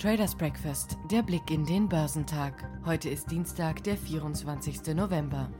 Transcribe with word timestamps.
Traders 0.00 0.34
Breakfast, 0.34 0.96
der 1.10 1.22
Blick 1.22 1.50
in 1.50 1.66
den 1.66 1.86
Börsentag. 1.86 2.54
Heute 2.86 3.10
ist 3.10 3.30
Dienstag, 3.30 3.84
der 3.84 3.98
24. 3.98 4.94
November. 4.94 5.50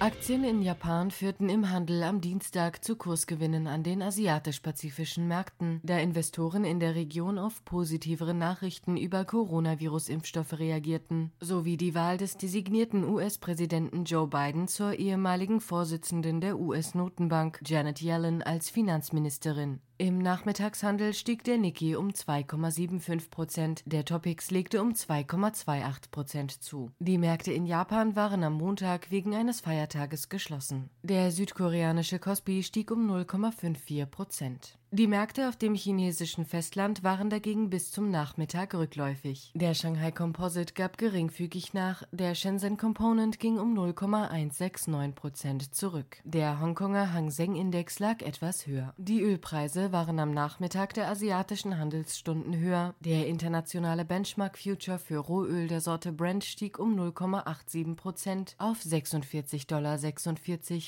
Aktien 0.00 0.42
in 0.42 0.60
Japan 0.60 1.10
führten 1.10 1.48
im 1.48 1.70
Handel 1.70 2.02
am 2.02 2.20
Dienstag 2.20 2.84
zu 2.84 2.96
Kursgewinnen 2.96 3.68
an 3.68 3.84
den 3.84 4.02
asiatisch-pazifischen 4.02 5.28
Märkten, 5.28 5.80
da 5.84 5.98
Investoren 5.98 6.64
in 6.64 6.80
der 6.80 6.94
Region 6.96 7.38
auf 7.38 7.64
positivere 7.64 8.34
Nachrichten 8.34 8.96
über 8.96 9.24
Coronavirus-Impfstoffe 9.24 10.58
reagierten, 10.58 11.32
sowie 11.40 11.76
die 11.76 11.94
Wahl 11.94 12.18
des 12.18 12.36
designierten 12.36 13.04
US-Präsidenten 13.04 14.04
Joe 14.04 14.26
Biden 14.26 14.66
zur 14.66 14.94
ehemaligen 14.94 15.60
Vorsitzenden 15.60 16.40
der 16.40 16.58
US-Notenbank 16.58 17.60
Janet 17.64 18.02
Yellen 18.02 18.42
als 18.42 18.70
Finanzministerin. 18.70 19.80
Im 19.96 20.18
Nachmittagshandel 20.18 21.14
stieg 21.14 21.44
der 21.44 21.56
Nikkei 21.56 21.96
um 21.96 22.08
2,75 22.08 23.30
Prozent, 23.30 23.82
der 23.86 24.04
Topix 24.04 24.50
legte 24.50 24.82
um 24.82 24.90
2,28 24.90 26.10
Prozent 26.10 26.50
zu. 26.50 26.90
Die 26.98 27.16
Märkte 27.16 27.52
in 27.52 27.64
Japan 27.64 28.16
waren 28.16 28.42
am 28.42 28.54
Montag 28.54 29.12
wegen 29.12 29.36
eines 29.36 29.60
Feiertages 29.60 30.28
geschlossen. 30.28 30.90
Der 31.04 31.30
südkoreanische 31.30 32.18
Kospi 32.18 32.64
stieg 32.64 32.90
um 32.90 33.08
0,54 33.08 34.06
Prozent. 34.06 34.78
Die 34.96 35.08
Märkte 35.08 35.48
auf 35.48 35.56
dem 35.56 35.74
chinesischen 35.74 36.44
Festland 36.44 37.02
waren 37.02 37.28
dagegen 37.28 37.68
bis 37.68 37.90
zum 37.90 38.12
Nachmittag 38.12 38.74
rückläufig. 38.74 39.50
Der 39.52 39.74
Shanghai 39.74 40.12
Composite 40.12 40.72
gab 40.74 40.98
geringfügig 40.98 41.74
nach, 41.74 42.04
der 42.12 42.36
Shenzhen 42.36 42.76
Component 42.76 43.40
ging 43.40 43.58
um 43.58 43.74
0,169 43.74 45.16
Prozent 45.16 45.74
zurück. 45.74 46.18
Der 46.22 46.60
Hongkonger 46.60 47.12
Hang 47.12 47.32
Seng 47.32 47.56
Index 47.56 47.98
lag 47.98 48.22
etwas 48.22 48.68
höher. 48.68 48.94
Die 48.96 49.20
Ölpreise 49.20 49.90
waren 49.90 50.20
am 50.20 50.30
Nachmittag 50.30 50.94
der 50.94 51.08
asiatischen 51.08 51.76
Handelsstunden 51.76 52.56
höher. 52.56 52.94
Der 53.00 53.26
internationale 53.26 54.04
Benchmark 54.04 54.56
Future 54.56 55.00
für 55.00 55.18
Rohöl 55.18 55.66
der 55.66 55.80
Sorte 55.80 56.12
Brent 56.12 56.44
stieg 56.44 56.78
um 56.78 56.96
0,87 56.96 57.96
Prozent 57.96 58.54
auf 58.58 58.78
46,46 58.78 59.66
Dollar 59.66 59.98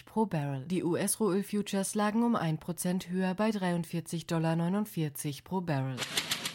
pro 0.05 0.27
Barrel. 0.27 0.64
Die 0.66 0.84
US-Rohöl 0.84 1.42
Futures 1.42 1.97
lagen 1.97 2.22
um 2.22 2.36
1 2.36 2.61
Prozent 2.61 3.11
höher 3.11 3.34
bei 3.34 3.50
43 3.50 3.95
49,49 4.02 4.27
Dollar 4.27 5.42
pro 5.42 5.61
Barrel. 5.61 5.97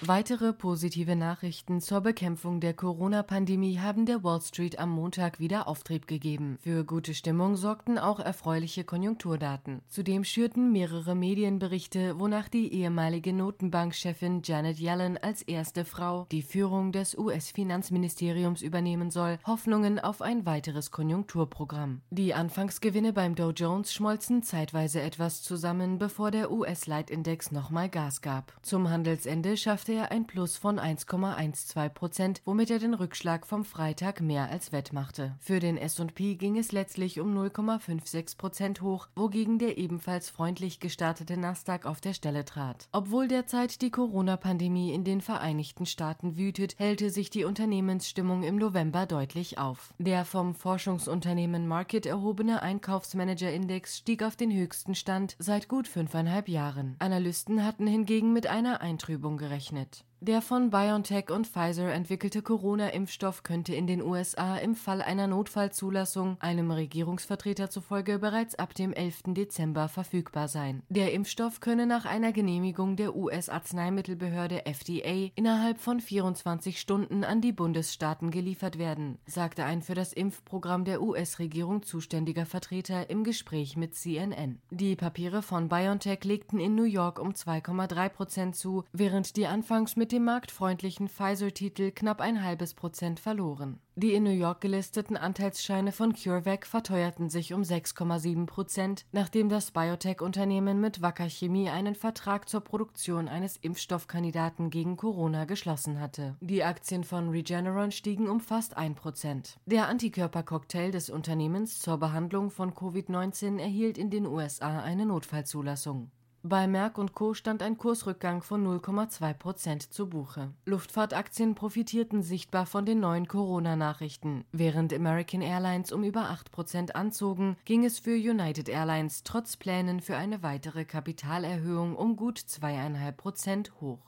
Weitere 0.03 0.51
positive 0.51 1.15
Nachrichten 1.15 1.79
zur 1.79 2.01
Bekämpfung 2.01 2.59
der 2.59 2.73
Corona-Pandemie 2.73 3.77
haben 3.77 4.07
der 4.07 4.23
Wall 4.23 4.41
Street 4.41 4.79
am 4.79 4.89
Montag 4.89 5.39
wieder 5.39 5.67
Auftrieb 5.67 6.07
gegeben. 6.07 6.57
Für 6.59 6.83
gute 6.83 7.13
Stimmung 7.13 7.55
sorgten 7.55 7.99
auch 7.99 8.19
erfreuliche 8.19 8.83
Konjunkturdaten. 8.83 9.81
Zudem 9.89 10.23
schürten 10.23 10.71
mehrere 10.71 11.13
Medienberichte, 11.13 12.19
wonach 12.19 12.49
die 12.49 12.73
ehemalige 12.73 13.31
Notenbankchefin 13.31 14.41
Janet 14.43 14.79
Yellen 14.79 15.19
als 15.19 15.43
erste 15.43 15.85
Frau 15.85 16.25
die 16.31 16.41
Führung 16.41 16.91
des 16.91 17.15
US-Finanzministeriums 17.15 18.63
übernehmen 18.63 19.11
soll, 19.11 19.37
Hoffnungen 19.45 19.99
auf 19.99 20.23
ein 20.23 20.47
weiteres 20.47 20.89
Konjunkturprogramm. 20.89 22.01
Die 22.09 22.33
Anfangsgewinne 22.33 23.13
beim 23.13 23.35
Dow 23.35 23.51
Jones 23.51 23.93
schmolzen 23.93 24.41
zeitweise 24.41 24.99
etwas 24.99 25.43
zusammen, 25.43 25.99
bevor 25.99 26.31
der 26.31 26.51
US-Leitindex 26.51 27.51
nochmal 27.51 27.87
Gas 27.87 28.21
gab. 28.21 28.51
Zum 28.63 28.89
Handelsende 28.89 29.57
schaffte 29.57 29.90
hatte 29.91 29.99
er 29.99 30.11
ein 30.11 30.25
Plus 30.25 30.55
von 30.55 30.79
1,12 30.79 31.89
Prozent, 31.89 32.41
womit 32.45 32.71
er 32.71 32.79
den 32.79 32.93
Rückschlag 32.93 33.45
vom 33.45 33.65
Freitag 33.65 34.21
mehr 34.21 34.49
als 34.49 34.71
wettmachte. 34.71 35.35
Für 35.39 35.59
den 35.59 35.77
S&P 35.77 36.35
ging 36.35 36.57
es 36.57 36.71
letztlich 36.71 37.19
um 37.19 37.37
0,56 37.37 38.37
Prozent 38.37 38.81
hoch, 38.81 39.09
wogegen 39.15 39.59
der 39.59 39.77
ebenfalls 39.77 40.29
freundlich 40.29 40.79
gestartete 40.79 41.35
Nasdaq 41.35 41.85
auf 41.85 41.99
der 41.99 42.13
Stelle 42.13 42.45
trat. 42.45 42.87
Obwohl 42.93 43.27
derzeit 43.27 43.81
die 43.81 43.91
Corona-Pandemie 43.91 44.93
in 44.93 45.03
den 45.03 45.19
Vereinigten 45.19 45.85
Staaten 45.85 46.37
wütet, 46.37 46.79
hellte 46.79 47.09
sich 47.09 47.29
die 47.29 47.43
Unternehmensstimmung 47.43 48.43
im 48.43 48.55
November 48.55 49.05
deutlich 49.05 49.57
auf. 49.57 49.93
Der 49.97 50.23
vom 50.23 50.55
Forschungsunternehmen 50.55 51.67
Market 51.67 52.05
erhobene 52.05 52.61
Einkaufsmanager-Index 52.61 53.97
stieg 53.97 54.23
auf 54.23 54.37
den 54.37 54.53
höchsten 54.53 54.95
Stand 54.95 55.35
seit 55.37 55.67
gut 55.67 55.89
fünfeinhalb 55.89 56.47
Jahren. 56.47 56.95
Analysten 56.99 57.65
hatten 57.65 57.87
hingegen 57.87 58.31
mit 58.31 58.47
einer 58.47 58.79
Eintrübung 58.79 59.35
gerechnet. 59.35 59.80
it. 59.81 60.03
Der 60.23 60.43
von 60.43 60.69
BioNTech 60.69 61.31
und 61.31 61.47
Pfizer 61.47 61.91
entwickelte 61.91 62.43
Corona-Impfstoff 62.43 63.41
könnte 63.41 63.73
in 63.73 63.87
den 63.87 64.03
USA 64.03 64.55
im 64.57 64.75
Fall 64.75 65.01
einer 65.01 65.25
Notfallzulassung 65.25 66.37
einem 66.39 66.69
Regierungsvertreter 66.69 67.71
zufolge 67.71 68.19
bereits 68.19 68.53
ab 68.53 68.75
dem 68.75 68.93
11. 68.93 69.33
Dezember 69.33 69.87
verfügbar 69.89 70.47
sein. 70.47 70.83
Der 70.89 71.11
Impfstoff 71.13 71.59
könne 71.59 71.87
nach 71.87 72.05
einer 72.05 72.33
Genehmigung 72.33 72.97
der 72.97 73.15
US-Arzneimittelbehörde 73.15 74.67
FDA 74.67 75.31
innerhalb 75.33 75.79
von 75.79 75.99
24 75.99 76.79
Stunden 76.79 77.23
an 77.23 77.41
die 77.41 77.51
Bundesstaaten 77.51 78.29
geliefert 78.29 78.77
werden, 78.77 79.17
sagte 79.25 79.63
ein 79.63 79.81
für 79.81 79.95
das 79.95 80.13
Impfprogramm 80.13 80.85
der 80.85 81.01
US-Regierung 81.01 81.81
zuständiger 81.81 82.45
Vertreter 82.45 83.09
im 83.09 83.23
Gespräch 83.23 83.75
mit 83.75 83.95
CNN. 83.95 84.61
Die 84.69 84.95
Papiere 84.95 85.41
von 85.41 85.67
BioNTech 85.67 86.23
legten 86.25 86.59
in 86.59 86.75
New 86.75 86.83
York 86.83 87.17
um 87.17 87.31
2,3 87.31 88.09
Prozent 88.09 88.55
zu, 88.55 88.83
während 88.93 89.35
die 89.35 89.47
anfangs 89.47 89.95
mit 89.95 90.10
dem 90.11 90.25
marktfreundlichen 90.25 91.07
Pfizer-Titel 91.07 91.91
knapp 91.91 92.21
ein 92.21 92.43
halbes 92.43 92.73
Prozent 92.73 93.19
verloren. 93.19 93.79
Die 93.95 94.13
in 94.13 94.23
New 94.23 94.29
York 94.29 94.61
gelisteten 94.61 95.17
Anteilsscheine 95.17 95.91
von 95.91 96.13
CureVac 96.13 96.65
verteuerten 96.65 97.29
sich 97.29 97.53
um 97.53 97.61
6,7 97.61 98.45
Prozent, 98.45 99.05
nachdem 99.11 99.49
das 99.49 99.71
Biotech-Unternehmen 99.71 100.79
mit 100.79 101.01
Wacker 101.01 101.29
Chemie 101.29 101.69
einen 101.69 101.95
Vertrag 101.95 102.47
zur 102.47 102.61
Produktion 102.61 103.27
eines 103.27 103.57
Impfstoffkandidaten 103.57 104.69
gegen 104.69 104.97
Corona 104.97 105.45
geschlossen 105.45 105.99
hatte. 105.99 106.35
Die 106.39 106.63
Aktien 106.63 107.03
von 107.03 107.29
Regeneron 107.29 107.91
stiegen 107.91 108.29
um 108.29 108.39
fast 108.39 108.77
1 108.77 108.97
Prozent. 108.97 109.59
Der 109.65 109.87
Antikörpercocktail 109.87 110.91
des 110.91 111.09
Unternehmens 111.09 111.79
zur 111.79 111.97
Behandlung 111.97 112.49
von 112.49 112.73
Covid-19 112.73 113.59
erhielt 113.59 113.97
in 113.97 114.09
den 114.09 114.25
USA 114.25 114.79
eine 114.79 115.05
Notfallzulassung. 115.05 116.11
Bei 116.43 116.67
Merck 116.67 116.97
und 116.97 117.13
Co. 117.13 117.35
stand 117.35 117.61
ein 117.61 117.77
Kursrückgang 117.77 118.41
von 118.41 118.65
0,2 118.65 119.33
Prozent 119.35 119.93
zu 119.93 120.09
Buche. 120.09 120.49
Luftfahrtaktien 120.65 121.53
profitierten 121.53 122.23
sichtbar 122.23 122.65
von 122.65 122.83
den 122.83 122.99
neuen 122.99 123.27
Corona-Nachrichten. 123.27 124.45
Während 124.51 124.91
American 124.91 125.43
Airlines 125.43 125.91
um 125.91 126.03
über 126.03 126.31
8 126.31 126.51
Prozent 126.51 126.95
anzogen, 126.95 127.57
ging 127.65 127.85
es 127.85 127.99
für 127.99 128.15
United 128.15 128.69
Airlines 128.69 129.21
trotz 129.23 129.55
Plänen 129.55 130.01
für 130.01 130.17
eine 130.17 130.41
weitere 130.41 130.83
Kapitalerhöhung 130.83 131.95
um 131.95 132.15
gut 132.15 132.39
zweieinhalb 132.39 133.17
Prozent 133.17 133.73
hoch. 133.79 133.99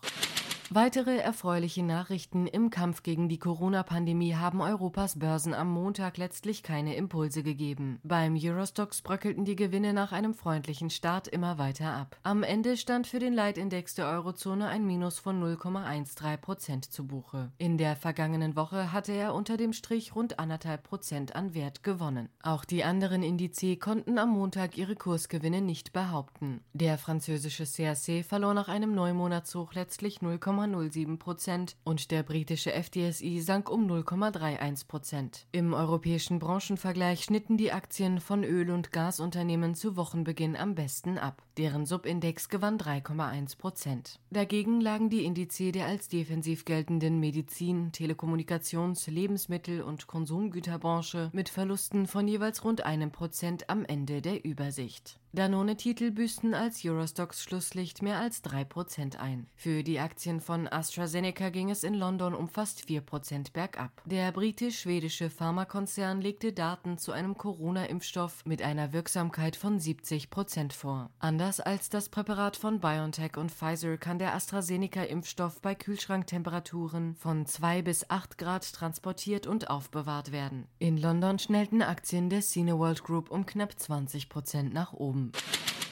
Weitere 0.75 1.17
erfreuliche 1.17 1.83
Nachrichten 1.83 2.47
im 2.47 2.71
Kampf 2.71 3.03
gegen 3.03 3.29
die 3.29 3.37
Corona-Pandemie 3.37 4.33
haben 4.33 4.59
Europas 4.59 5.19
Börsen 5.19 5.53
am 5.53 5.69
Montag 5.71 6.17
letztlich 6.17 6.63
keine 6.63 6.95
Impulse 6.95 7.43
gegeben. 7.43 7.99
Beim 8.01 8.35
Eurostox 8.35 9.03
bröckelten 9.03 9.45
die 9.45 9.55
Gewinne 9.55 9.93
nach 9.93 10.11
einem 10.11 10.33
freundlichen 10.33 10.89
Start 10.89 11.27
immer 11.27 11.59
weiter 11.59 11.93
ab. 11.93 12.17
Am 12.23 12.41
Ende 12.41 12.75
stand 12.75 13.05
für 13.05 13.19
den 13.19 13.33
Leitindex 13.33 13.93
der 13.93 14.07
Eurozone 14.07 14.67
ein 14.67 14.83
Minus 14.83 15.19
von 15.19 15.39
0,13 15.43 16.37
Prozent 16.37 16.91
zu 16.91 17.05
Buche. 17.05 17.51
In 17.59 17.77
der 17.77 17.95
vergangenen 17.95 18.55
Woche 18.55 18.91
hatte 18.91 19.11
er 19.11 19.35
unter 19.35 19.57
dem 19.57 19.73
Strich 19.73 20.15
rund 20.15 20.39
anderthalb 20.39 20.81
Prozent 20.81 21.35
an 21.35 21.53
Wert 21.53 21.83
gewonnen. 21.83 22.29
Auch 22.41 22.65
die 22.65 22.83
anderen 22.83 23.21
Indizes 23.21 23.79
konnten 23.79 24.17
am 24.17 24.31
Montag 24.31 24.75
ihre 24.79 24.95
Kursgewinne 24.95 25.61
nicht 25.61 25.93
behaupten. 25.93 26.61
Der 26.73 26.97
französische 26.97 27.65
CAC 27.65 28.25
verlor 28.25 28.55
nach 28.55 28.69
einem 28.69 28.95
Neumonatshoch 28.95 29.75
letztlich 29.75 30.17
0,9 30.17 30.62
0,07 30.65 31.17
Prozent 31.17 31.75
und 31.83 32.11
der 32.11 32.23
britische 32.23 32.71
FTSI 32.71 33.41
sank 33.41 33.69
um 33.69 33.87
0,31 33.87 34.87
Prozent. 34.87 35.47
Im 35.51 35.73
europäischen 35.73 36.39
Branchenvergleich 36.39 37.23
schnitten 37.23 37.57
die 37.57 37.71
Aktien 37.71 38.19
von 38.19 38.43
Öl- 38.43 38.71
und 38.71 38.91
Gasunternehmen 38.91 39.75
zu 39.75 39.95
Wochenbeginn 39.95 40.55
am 40.55 40.75
besten 40.75 41.17
ab. 41.17 41.43
Deren 41.57 41.85
Subindex 41.85 42.49
gewann 42.49 42.77
3,1 42.77 43.57
Prozent. 43.57 44.19
Dagegen 44.31 44.81
lagen 44.81 45.09
die 45.09 45.25
Indizes 45.25 45.71
der 45.71 45.85
als 45.85 46.07
defensiv 46.07 46.65
geltenden 46.65 47.19
Medizin, 47.19 47.91
Telekommunikations-, 47.91 49.09
Lebensmittel- 49.09 49.81
und 49.81 50.07
Konsumgüterbranche 50.07 51.29
mit 51.33 51.49
Verlusten 51.49 52.07
von 52.07 52.27
jeweils 52.27 52.63
rund 52.63 52.85
einem 52.85 53.11
Prozent 53.11 53.69
am 53.69 53.85
Ende 53.85 54.21
der 54.21 54.43
Übersicht. 54.43 55.19
Danone-Titel 55.35 56.11
büßten 56.11 56.53
als 56.53 56.85
Eurostox 56.85 57.41
Schlusslicht 57.41 58.03
mehr 58.03 58.19
als 58.19 58.43
3% 58.43 59.15
ein. 59.17 59.47
Für 59.55 59.81
die 59.81 59.99
Aktien 59.99 60.41
von 60.43 60.67
AstraZeneca 60.67 61.49
ging 61.49 61.71
es 61.71 61.83
in 61.83 61.95
London 61.95 62.35
um 62.35 62.47
fast 62.47 62.81
4% 62.81 63.53
bergab. 63.53 63.91
Der 64.05 64.31
britisch-schwedische 64.31 65.29
Pharmakonzern 65.29 66.21
legte 66.21 66.53
Daten 66.53 66.97
zu 66.97 67.11
einem 67.11 67.37
Corona-Impfstoff 67.37 68.45
mit 68.45 68.61
einer 68.61 68.93
Wirksamkeit 68.93 69.55
von 69.55 69.79
70% 69.79 70.73
vor. 70.73 71.09
Anders 71.19 71.59
als 71.59 71.89
das 71.89 72.09
Präparat 72.09 72.57
von 72.57 72.79
BioNTech 72.79 73.37
und 73.37 73.51
Pfizer 73.51 73.97
kann 73.97 74.19
der 74.19 74.35
AstraZeneca-Impfstoff 74.35 75.61
bei 75.61 75.73
Kühlschranktemperaturen 75.73 77.15
von 77.15 77.45
2 77.45 77.81
bis 77.81 78.09
8 78.09 78.37
Grad 78.37 78.71
transportiert 78.73 79.47
und 79.47 79.69
aufbewahrt 79.69 80.31
werden. 80.31 80.67
In 80.77 80.97
London 80.97 81.39
schnellten 81.39 81.81
Aktien 81.81 82.29
der 82.29 82.41
Cineworld 82.41 83.03
Group 83.03 83.31
um 83.31 83.45
knapp 83.45 83.71
20% 83.71 84.73
nach 84.73 84.93
oben. 84.93 85.31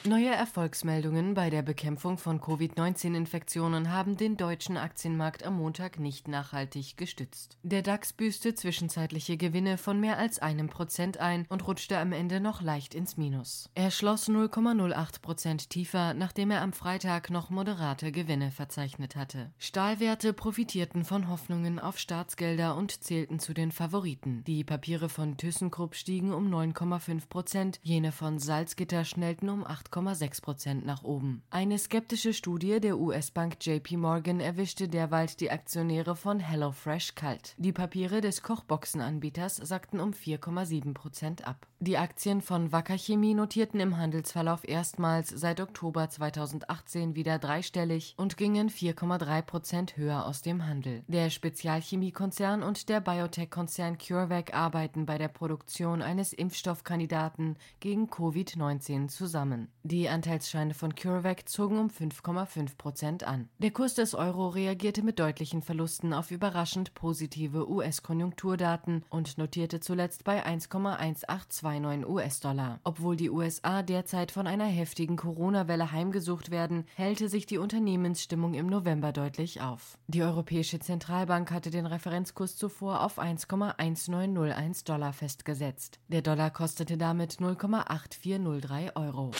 Neue 0.04 0.30
Erfolgsmeldungen 0.30 1.34
bei 1.34 1.48
der 1.48 1.62
Bekämpfung 1.62 2.18
von 2.18 2.40
Covid-19-Infektionen 2.40 3.92
haben 3.92 4.16
den 4.16 4.36
deutschen 4.36 4.76
Aktienmarkt 4.76 5.44
am 5.44 5.58
Montag 5.58 6.00
nicht 6.00 6.26
nachhaltig 6.26 6.96
gestützt. 6.96 7.56
Der 7.62 7.82
DAX 7.82 8.12
büßte 8.12 8.56
zwischenzeitliche 8.56 9.36
Gewinne 9.36 9.78
von 9.78 10.00
mehr 10.00 10.18
als 10.18 10.40
einem 10.40 10.68
Prozent 10.68 11.18
ein 11.18 11.46
und 11.48 11.68
rutschte 11.68 11.98
am 11.98 12.10
Ende 12.10 12.40
noch 12.40 12.62
leicht 12.62 12.96
ins 12.96 13.16
Minus. 13.16 13.70
Er 13.76 13.92
schloss 13.92 14.28
0,08 14.28 15.22
Prozent 15.22 15.70
tiefer, 15.70 16.14
nachdem 16.14 16.50
er 16.50 16.62
am 16.62 16.72
Freitag 16.72 17.30
noch 17.30 17.50
moderate 17.50 18.10
Gewinne 18.10 18.50
verzeichnet 18.50 19.14
hatte. 19.14 19.52
Stahlwerte 19.58 20.32
profitierten 20.32 21.04
von 21.04 21.28
Hoffnungen 21.28 21.78
auf 21.78 22.00
Staatsgelder 22.00 22.74
und 22.74 23.04
zählten 23.04 23.38
zu 23.38 23.54
den 23.54 23.70
Favoriten. 23.70 24.42
Die 24.48 24.64
Papiere 24.64 25.08
von 25.08 25.36
ThyssenKrupp 25.36 25.94
stiegen 25.94 26.32
um 26.32 26.52
9,5 26.52 27.28
Prozent, 27.28 27.78
jene 27.84 28.10
von 28.10 28.40
Salzgitter 28.40 29.04
schnellten 29.04 29.48
um 29.48 29.64
8 29.64 29.91
8,6 29.92 30.42
Prozent 30.42 30.86
nach 30.86 31.04
oben. 31.04 31.42
Eine 31.50 31.78
skeptische 31.78 32.32
Studie 32.32 32.80
der 32.80 32.98
US-Bank 32.98 33.56
JP 33.60 33.98
Morgan 33.98 34.40
erwischte 34.40 34.88
derweil 34.88 35.26
die 35.38 35.50
Aktionäre 35.50 36.16
von 36.16 36.40
HelloFresh 36.40 37.14
kalt. 37.14 37.54
Die 37.58 37.72
Papiere 37.72 38.20
des 38.20 38.42
Kochboxenanbieters 38.42 39.56
sagten 39.56 40.00
um 40.00 40.10
4,7 40.10 40.94
Prozent 40.94 41.46
ab. 41.46 41.66
Die 41.80 41.98
Aktien 41.98 42.40
von 42.40 42.70
Wacker 42.70 42.96
Chemie 42.96 43.34
notierten 43.34 43.80
im 43.80 43.96
Handelsverlauf 43.96 44.66
erstmals 44.66 45.28
seit 45.28 45.60
Oktober 45.60 46.08
2018 46.08 47.16
wieder 47.16 47.38
dreistellig 47.40 48.14
und 48.16 48.36
gingen 48.36 48.70
4,3 48.70 49.42
Prozent 49.42 49.96
höher 49.96 50.24
aus 50.24 50.42
dem 50.42 50.64
Handel. 50.66 51.02
Der 51.08 51.28
Spezialchemiekonzern 51.28 52.62
und 52.62 52.88
der 52.88 53.00
Biotech-Konzern 53.00 53.98
CureVac 53.98 54.54
arbeiten 54.54 55.06
bei 55.06 55.18
der 55.18 55.28
Produktion 55.28 56.02
eines 56.02 56.32
Impfstoffkandidaten 56.32 57.56
gegen 57.80 58.06
Covid-19 58.08 59.08
zusammen. 59.08 59.68
Die 59.84 60.08
Anteilsscheine 60.08 60.74
von 60.74 60.94
CureVac 60.94 61.48
zogen 61.48 61.76
um 61.76 61.88
5,5 61.88 62.76
Prozent 62.76 63.24
an. 63.24 63.48
Der 63.58 63.72
Kurs 63.72 63.94
des 63.94 64.14
Euro 64.14 64.48
reagierte 64.48 65.02
mit 65.02 65.18
deutlichen 65.18 65.60
Verlusten 65.60 66.12
auf 66.14 66.30
überraschend 66.30 66.94
positive 66.94 67.68
US-Konjunkturdaten 67.68 69.04
und 69.10 69.38
notierte 69.38 69.80
zuletzt 69.80 70.22
bei 70.22 70.46
1,1829 70.46 72.06
US-Dollar. 72.06 72.78
Obwohl 72.84 73.16
die 73.16 73.30
USA 73.30 73.82
derzeit 73.82 74.30
von 74.30 74.46
einer 74.46 74.66
heftigen 74.66 75.16
Corona-Welle 75.16 75.90
heimgesucht 75.90 76.52
werden, 76.52 76.84
hellte 76.94 77.28
sich 77.28 77.46
die 77.46 77.58
Unternehmensstimmung 77.58 78.54
im 78.54 78.68
November 78.68 79.10
deutlich 79.10 79.62
auf. 79.62 79.98
Die 80.06 80.22
Europäische 80.22 80.78
Zentralbank 80.78 81.50
hatte 81.50 81.70
den 81.70 81.86
Referenzkurs 81.86 82.56
zuvor 82.56 83.00
auf 83.00 83.18
1,1901 83.18 84.84
Dollar 84.84 85.12
festgesetzt. 85.12 85.98
Der 86.06 86.22
Dollar 86.22 86.52
kostete 86.52 86.96
damit 86.96 87.38
0,8403 87.40 88.94
Euro. 88.94 89.32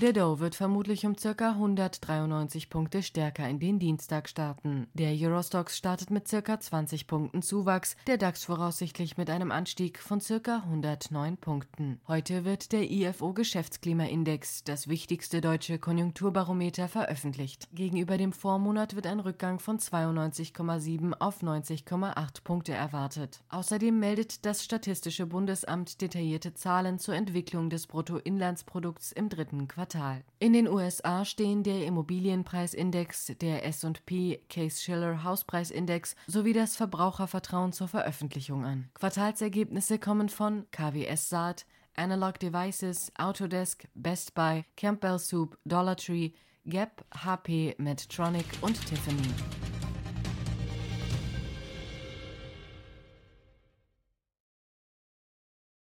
Der 0.00 0.12
Dow 0.12 0.40
wird 0.40 0.56
vermutlich 0.56 1.06
um 1.06 1.14
ca. 1.14 1.50
193 1.50 2.68
Punkte 2.68 3.00
stärker 3.00 3.48
in 3.48 3.60
den 3.60 3.78
Dienstag 3.78 4.28
starten. 4.28 4.88
Der 4.92 5.12
Eurostox 5.12 5.78
startet 5.78 6.10
mit 6.10 6.28
ca. 6.28 6.58
20 6.58 7.06
Punkten 7.06 7.42
Zuwachs, 7.42 7.94
der 8.08 8.18
DAX 8.18 8.42
voraussichtlich 8.44 9.16
mit 9.16 9.30
einem 9.30 9.52
Anstieg 9.52 10.00
von 10.00 10.18
ca. 10.18 10.56
109 10.64 11.36
Punkten. 11.36 12.00
Heute 12.08 12.44
wird 12.44 12.72
der 12.72 12.90
IFO 12.90 13.34
Geschäftsklimaindex, 13.34 14.64
das 14.64 14.88
wichtigste 14.88 15.40
deutsche 15.40 15.78
Konjunkturbarometer, 15.78 16.88
veröffentlicht. 16.88 17.68
Gegenüber 17.72 18.18
dem 18.18 18.32
Vormonat 18.32 18.96
wird 18.96 19.06
ein 19.06 19.20
Rückgang 19.20 19.60
von 19.60 19.78
92,7 19.78 21.12
auf 21.20 21.40
90,8 21.40 22.42
Punkte 22.42 22.72
erwartet. 22.72 23.44
Außerdem 23.48 23.96
meldet 23.96 24.44
das 24.44 24.64
Statistische 24.64 25.26
Bundesamt 25.26 26.00
detaillierte 26.00 26.52
Zahlen 26.52 26.98
zur 26.98 27.14
Entwicklung 27.14 27.70
des 27.70 27.86
Bruttoinlandsprodukts 27.86 29.12
im 29.12 29.28
dritten 29.28 29.68
Quartal. 29.68 29.83
Quartal. 29.84 30.24
In 30.38 30.54
den 30.54 30.66
USA 30.66 31.26
stehen 31.26 31.62
der 31.62 31.84
Immobilienpreisindex, 31.84 33.32
der 33.40 33.66
S&P 33.66 34.40
Case-Shiller 34.48 35.24
Hauspreisindex 35.24 36.16
sowie 36.26 36.54
das 36.54 36.76
Verbrauchervertrauen 36.76 37.72
zur 37.72 37.88
Veröffentlichung 37.88 38.64
an. 38.64 38.88
Quartalsergebnisse 38.94 39.98
kommen 39.98 40.30
von 40.30 40.64
KWS 40.70 41.28
Saat, 41.28 41.66
Analog 41.96 42.38
Devices, 42.38 43.12
Autodesk, 43.18 43.86
Best 43.94 44.34
Buy, 44.34 44.64
Campbell 44.76 45.18
Soup, 45.18 45.58
Dollar 45.66 45.96
Tree, 45.96 46.30
Gap, 46.64 47.04
HP, 47.12 47.74
Medtronic 47.76 48.46
und 48.62 48.80
Tiffany. 48.86 49.73